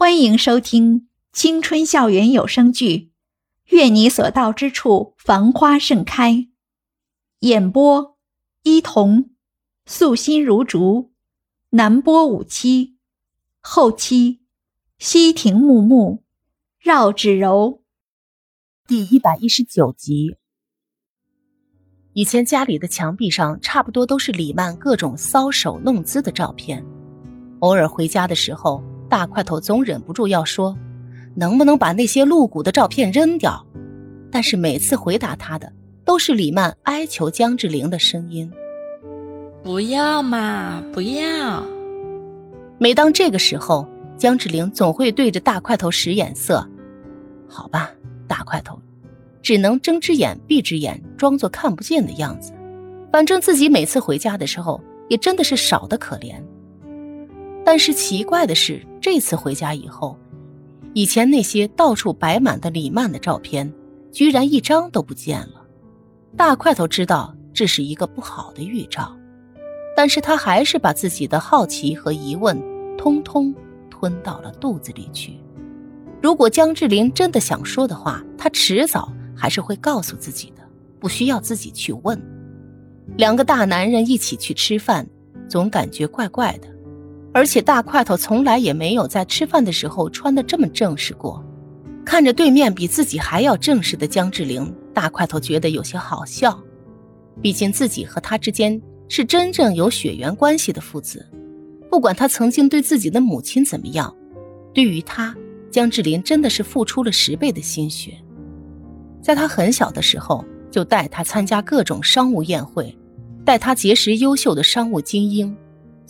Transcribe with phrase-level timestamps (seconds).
[0.00, 2.96] 欢迎收听青春校园有声剧
[3.76, 6.32] 《愿你所到之处繁花盛开》，
[7.40, 8.16] 演播：
[8.62, 9.30] 伊童，
[9.86, 11.10] 素心如竹，
[11.70, 12.96] 南波五七，
[13.60, 14.38] 后期：
[15.00, 16.22] 西亭木木，
[16.78, 17.82] 绕指柔。
[18.86, 20.36] 第一百一十九集。
[22.12, 26.86] 以前家里的墙壁上差不多都是李曼各种搔首弄姿的照片，
[27.58, 28.80] 偶尔回家的时候。
[29.08, 30.76] 大块头总忍不住要说
[31.34, 33.64] ：“能不能把那些露骨的照片扔掉？”
[34.30, 35.72] 但是每次回答他的
[36.04, 38.50] 都是李曼哀求江志玲的声音
[39.64, 41.62] ：“不要嘛，不要。”
[42.78, 46.66] 每当这个时候，江志玲总会对着大块头使眼色。
[47.48, 47.90] 好吧，
[48.26, 48.78] 大块头
[49.40, 52.52] 只能睁只眼闭只眼，装作看不见的样子。
[53.10, 56.34] 反正自己每次回家的时候，也真的是少的可怜。
[57.70, 60.16] 但是奇怪的是，这次回家以后，
[60.94, 63.70] 以前那些到处摆满的李曼的照片，
[64.10, 65.66] 居然一张都不见了。
[66.34, 69.14] 大块头知道这是一个不好的预兆，
[69.94, 72.58] 但是他还是把自己的好奇和疑问，
[72.96, 73.54] 通通
[73.90, 75.38] 吞到了肚子里去。
[76.22, 80.62] 如果江志林真的想说的话，他迟早还是会告诉自己的，
[80.98, 82.18] 不需要自己去问。
[83.18, 85.06] 两个大男人一起去吃饭，
[85.50, 86.77] 总感觉怪怪的。
[87.32, 91.44] 而且大块头从来也没有在吃饭的时候穿的这么正式过，
[92.04, 96.58] 看着对面比自己还要正式的江志玲，大块头觉得有些好笑。
[97.40, 101.24] 毕竟自己和他之间是真正有血缘关系的父子，
[101.90, 104.12] 不管他曾经对自己的母亲怎么样，
[104.74, 105.36] 对于他，
[105.70, 108.14] 江志玲真的是付出了十倍的心血。
[109.22, 112.96] 在他很小的时候，就带他参加各种商务宴会，
[113.44, 115.54] 带他结识优秀的商务精英。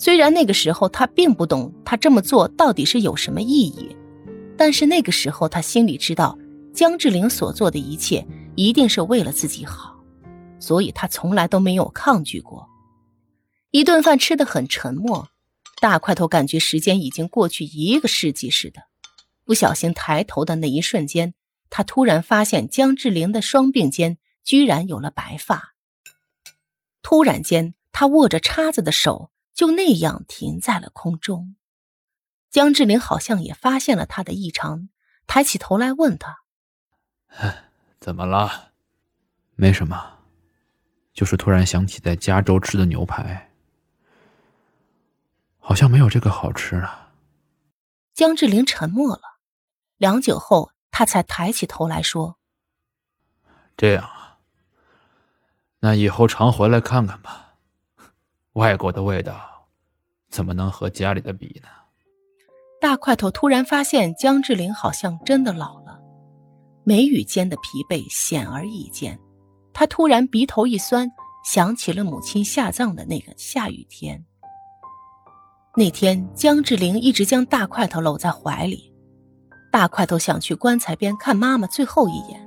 [0.01, 3.97] 虽然那个时候他并不懂他这么做到底是有什么意义，
[4.57, 6.39] 但是那个时候他心里知道
[6.73, 9.97] 江志玲所做的一切一定是为了自己好，
[10.61, 12.69] 所以他从来都没有抗拒过。
[13.73, 15.29] 一顿饭吃的很沉默，
[15.81, 18.83] 大块头感觉时间已经过去一个世纪似的。
[19.45, 21.35] 不小心抬头的那一瞬间，
[21.71, 25.75] 他突然发现江志玲的双鬓间居然有了白发。
[27.03, 29.31] 突然间，他握着叉子的手。
[29.59, 31.57] 就那样停在了空中，
[32.49, 34.89] 江志玲好像也发现了他的异常，
[35.27, 36.45] 抬起头来问他
[37.99, 38.71] ：“怎么了
[39.59, 40.21] ？”“没什么，
[41.13, 43.51] 就是突然想起在加州吃的牛排，
[45.59, 47.09] 好像没有这个好吃了。”
[48.15, 49.41] 江志玲沉默了，
[49.97, 52.39] 良久后，他才抬起头来说
[53.77, 54.39] ：“这样啊，
[55.81, 57.48] 那以后常回来看看吧。
[58.59, 59.35] 外国的味道。”
[60.31, 61.69] 怎么能和家里的比呢？
[62.81, 65.99] 大块头突然发现江志玲好像真的老了，
[66.85, 69.19] 眉宇间的疲惫显而易见。
[69.73, 71.11] 他突然鼻头一酸，
[71.45, 74.23] 想起了母亲下葬的那个下雨天。
[75.75, 78.93] 那天江志玲一直将大块头搂在怀里，
[79.73, 82.47] 大块头想去棺材边看妈妈最后一眼，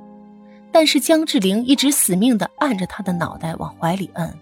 [0.72, 4.40] 但是江志玲一直死命的按着他的脑袋往怀里摁。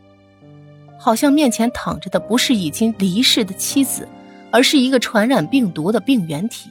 [1.00, 4.08] 好像面前躺着的不是已经离世的妻子，
[4.52, 6.70] 而是一个传染病毒的病原体。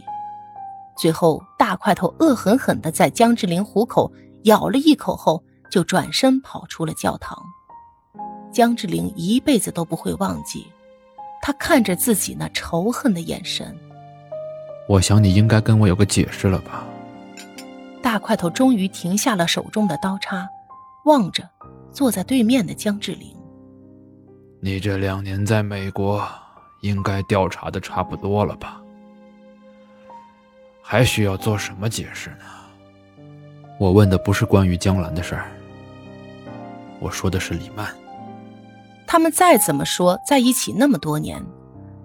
[0.96, 4.12] 最后，大块头恶狠狠地在江志玲虎口
[4.44, 7.38] 咬了一口后，就转身跑出了教堂。
[8.52, 10.66] 江志玲一辈子都不会忘记，
[11.40, 13.74] 他看着自己那仇恨的眼神。
[14.88, 16.84] 我想你应该跟我有个解释了吧？
[18.02, 20.48] 大块头终于停下了手中的刀叉，
[21.04, 21.48] 望着
[21.92, 23.36] 坐在对面的江志玲。
[24.60, 26.26] 你这两年在美国，
[26.80, 28.80] 应该调查的差不多了吧？
[30.82, 32.44] 还需要做什么解释呢？
[33.78, 35.46] 我问的不是关于江兰的事儿，
[36.98, 37.94] 我说的是李曼。
[39.06, 41.40] 他们再怎么说在一起那么多年，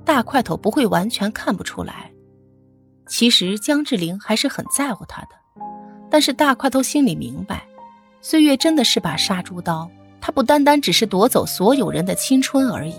[0.06, 2.12] 大块头不会完全看不出来。
[3.08, 5.30] 其实江志玲还是很在乎他的，
[6.12, 7.64] 但是大块头心里明白，
[8.22, 9.90] 岁月真的是把杀猪刀。
[10.26, 12.96] 他不单单只是夺走所有人的青春而已，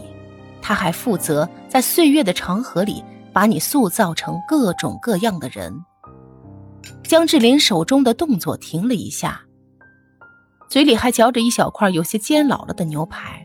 [0.60, 5.74] 他还负责在岁月的长河里把你塑造成各种各样的人。
[7.02, 9.40] 江志林手中的动作停了一下，
[10.68, 13.42] 嘴里还嚼着一小块有些煎老了的牛排。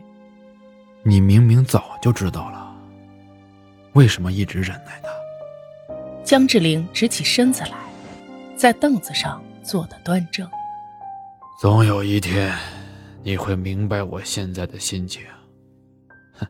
[1.02, 2.70] 你明明早就知道了，
[3.94, 5.94] 为什么一直忍耐他？
[6.22, 7.78] 江志玲直起身子来，
[8.54, 10.46] 在凳子上坐得端正。
[11.58, 12.54] 总有一天。
[13.22, 15.22] 你会明白我现在的心情。
[16.32, 16.46] 哼，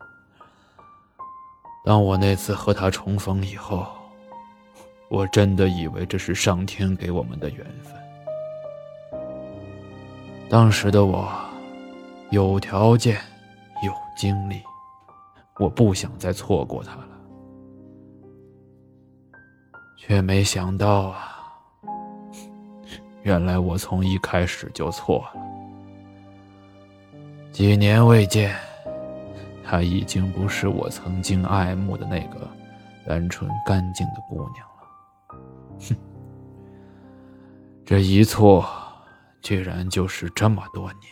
[1.84, 3.86] 当我那次和他重逢以后，
[5.08, 7.92] 我真的以为这是上天给我们的缘分。
[10.48, 11.28] 当时的我，
[12.30, 13.20] 有条件，
[13.84, 14.62] 有精力，
[15.58, 17.08] 我不想再错过他了，
[19.96, 21.52] 却没想到啊，
[23.22, 25.49] 原来我从一开始就错了。
[27.52, 28.56] 几年未见，
[29.64, 32.48] 她已经不是我曾经爱慕的那个
[33.06, 35.38] 单纯干净的姑娘了。
[35.80, 35.96] 哼，
[37.84, 38.64] 这一错，
[39.42, 41.02] 居然就是这么多年。